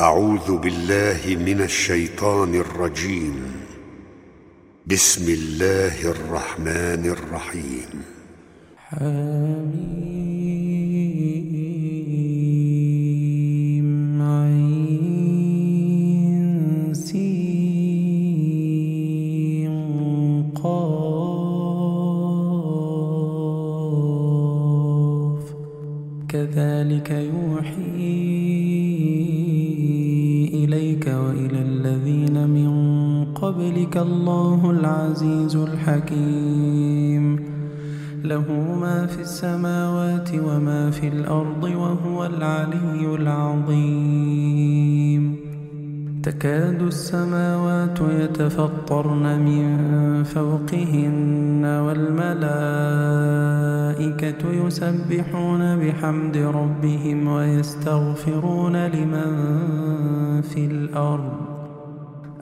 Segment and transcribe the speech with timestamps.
[0.00, 3.42] أعوذ بالله من الشيطان الرجيم.
[4.86, 8.02] بسم الله الرحمن الرحيم.
[8.76, 10.27] حميم.
[33.78, 37.40] قبلك الله العزيز الحكيم.
[38.24, 44.16] له ما في السماوات وما في الأرض وهو العلي العظيم.
[46.22, 49.66] تكاد السماوات يتفطرن من
[50.24, 52.26] فوقهن والملائكة
[54.66, 59.30] يسبحون بحمد ربهم ويستغفرون لمن
[60.42, 61.57] في الأرض.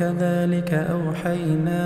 [0.00, 1.84] وكذلك أوحينا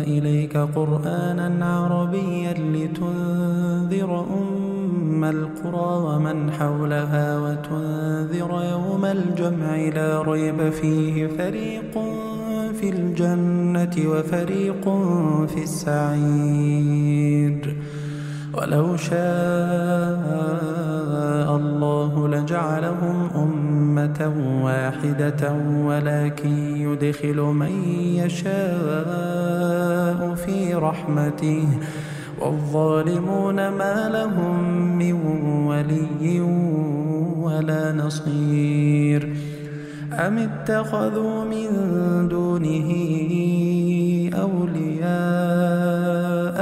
[0.00, 11.98] إليك قرآنا عربيا لتنذر أم القرى ومن حولها وتنذر يوم الجمع لا ريب فيه فريق
[12.80, 14.84] في الجنة وفريق
[15.46, 17.14] في السعير.
[18.54, 19.14] ولو شاء
[21.56, 23.53] الله لجعلهم أمة
[24.64, 25.52] واحدة
[25.84, 28.54] ولكن يدخل من يشاء
[30.34, 31.68] في رحمته.
[32.40, 35.12] والظالمون ما لهم من
[35.66, 36.40] ولي
[37.40, 39.36] ولا نصير.
[40.12, 41.68] أم اتخذوا من
[42.28, 42.90] دونه
[44.34, 45.74] أولياء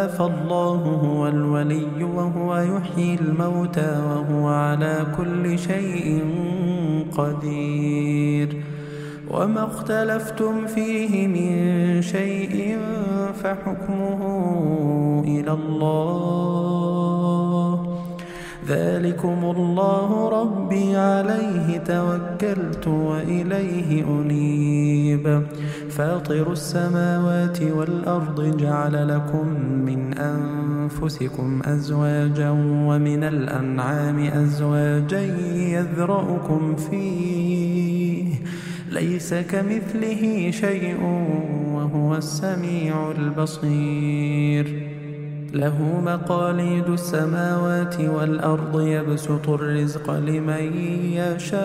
[0.08, 6.24] فالله هو الولي وهو يحيي الموتى وهو على كل شيء
[7.18, 8.62] قدير
[9.30, 12.78] وما اختلفتم فيه من شيء
[13.42, 14.20] فحكمه
[15.26, 17.21] إلى الله
[18.68, 25.42] ذلكم الله ربي عليه توكلت وإليه أنيب.
[25.90, 29.46] فاطر السماوات والأرض جعل لكم
[29.86, 32.50] من أنفسكم أزواجا
[32.86, 35.20] ومن الأنعام أزواجا
[35.56, 38.34] يذرأكم فيه.
[38.90, 40.96] ليس كمثله شيء
[41.74, 44.91] وهو السميع البصير.
[45.52, 50.72] له مقاليد السماوات والأرض يبسط الرزق لمن
[51.12, 51.62] يشاء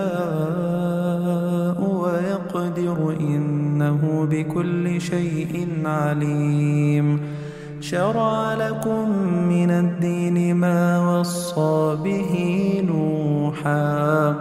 [1.82, 3.16] ويقدر.
[3.20, 7.20] إنه بكل شيء عليم.
[7.82, 9.10] شرع لكم
[9.50, 12.34] من الدين ما وصى به
[12.88, 14.36] نوحا.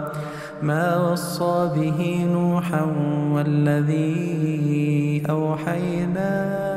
[0.63, 2.85] ما وصى به نوحا
[3.31, 6.76] والذي أوحينا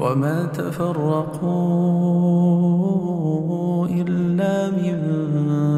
[0.00, 1.58] وما تفرقوا
[3.86, 4.98] إلا من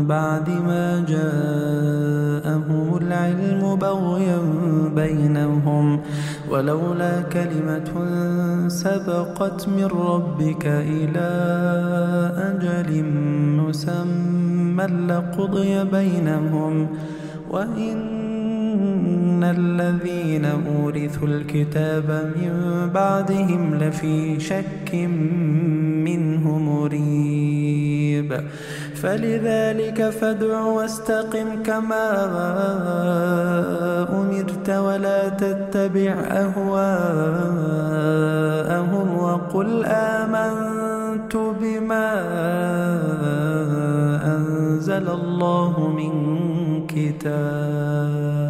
[0.06, 4.38] بعد ما جاءهم العلم بغيا
[4.94, 6.00] بينهم.
[6.50, 7.90] ولولا كلمة
[8.68, 11.30] سبقت من ربك إلى
[12.36, 13.04] أجل
[13.60, 16.86] مسمى لقضي بينهم.
[17.50, 18.20] وإن
[19.44, 22.52] الذين أورثوا الكتاب من
[22.94, 24.94] بعدهم لفي شك
[26.04, 28.40] منه مريب
[28.94, 32.10] فلذلك فادع واستقم كما
[34.12, 37.10] أمرت ولا تتبع أهواءهم
[39.18, 42.10] وقل آمنت بما
[44.36, 46.12] أنزل الله من
[46.86, 48.49] كتاب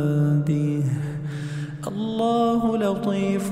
[2.21, 3.49] الله لطيف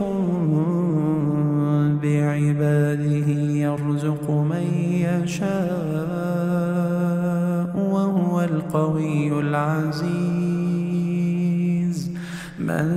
[2.01, 3.27] بعباده
[3.65, 4.65] يرزق من
[5.09, 5.49] يشاء
[7.75, 10.09] وهو القوي العزيز.
[12.59, 12.89] من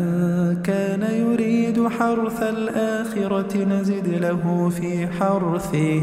[0.65, 6.03] كان يريد حرث الآخرة نزد له في حرثه.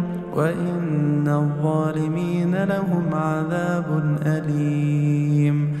[0.35, 5.77] وإن الظالمين لهم عذاب أليم.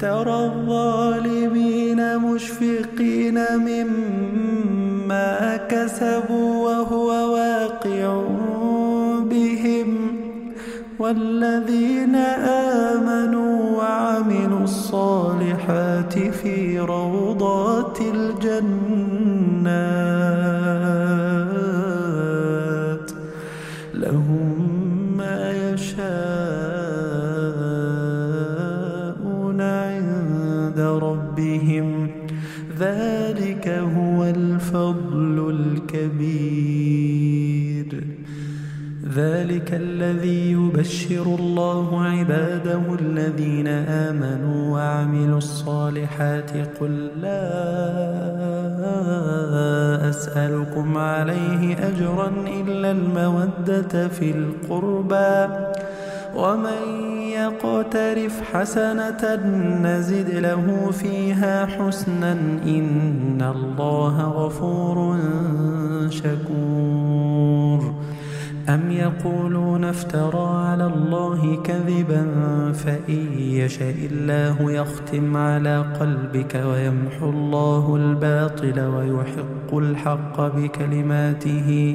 [0.00, 8.22] ترى الظالمين مشفقين مما كسبوا وهو واقع
[9.30, 9.96] بهم.
[10.98, 12.14] والذين
[12.94, 19.09] آمنوا وعملوا الصالحات في روضات الجنات
[53.96, 55.54] في القربى
[56.36, 59.34] ومن يقترف حسنة
[59.82, 62.32] نزد له فيها حسنا
[62.66, 65.18] إن الله غفور
[66.10, 67.94] شكور.
[68.74, 72.26] أم يقولون افترى على الله كذبا
[72.72, 81.94] فإن يشاء الله يختم على قلبك ويمحو الله الباطل ويحق الحق بكلماته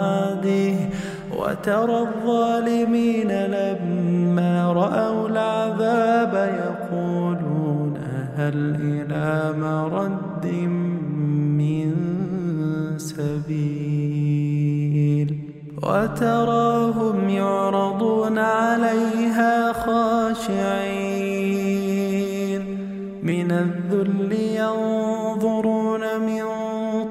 [0.00, 0.76] بعده
[1.38, 7.94] وترى الظالمين لما رأوا العذاب يقولون
[8.36, 10.46] هل إلى مرد
[11.58, 11.94] من
[12.98, 13.90] سبيل؟
[15.82, 21.20] وتراهم يعرضون عليها خاشعين.
[23.22, 25.09] من الذل ينظرون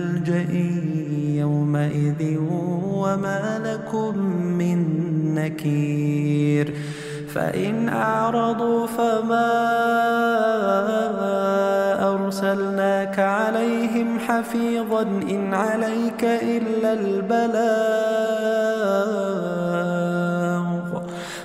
[0.00, 0.46] ملجأ
[1.40, 2.38] يومئذ
[2.94, 4.18] وما لكم
[4.58, 4.78] من
[5.34, 6.74] نكير
[7.34, 9.50] فإن أعرضوا فما
[12.14, 17.60] أرسلناك عليهم حفيظا إن عليك إلا البلاغ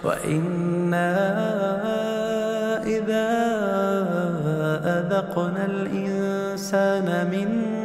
[0.03, 1.15] وإنا
[2.85, 3.27] إذا
[4.85, 7.84] أذقنا الإنسان منا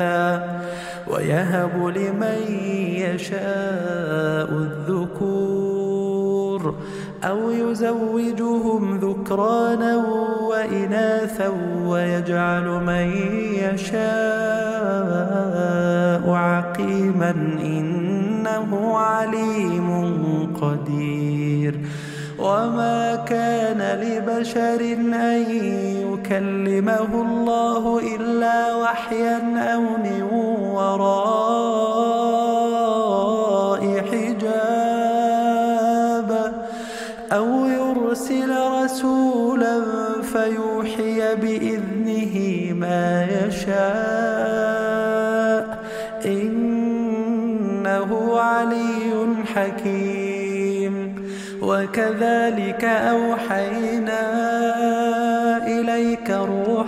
[0.00, 0.60] إناثا
[1.06, 2.54] ويهب لمن
[2.96, 4.48] يشاء
[4.88, 5.94] الذكور
[7.24, 9.96] أو يزوجهم ذكرانا
[10.40, 11.52] وإناثا
[11.84, 13.12] ويجعل من
[13.54, 13.94] يشاء
[16.30, 19.88] عقيما إنه عليم
[20.60, 21.74] قدير
[22.38, 29.38] وما كان لبشر أن يكلمه الله إلا وحيا
[29.74, 30.22] أو من
[30.72, 31.04] وراء
[34.10, 35.50] حجاب
[37.32, 38.50] أو يرسل
[38.82, 39.82] رسولا
[40.22, 42.36] فيوحي بإذنه
[42.72, 43.74] ما يشاء
[46.26, 51.14] إنه علي حكيم
[51.62, 54.24] وكذلك أوحينا
[55.66, 56.13] إليك